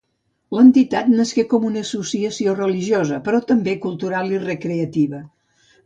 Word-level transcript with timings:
L'entitat 0.59 1.11
nasqué 1.19 1.45
com 1.51 1.67
una 1.69 1.83
associació 1.87 2.57
religiosa, 2.63 3.23
però 3.29 3.45
també 3.53 3.79
cultural 3.87 4.39
i 4.39 4.45
recreativa. 4.51 5.27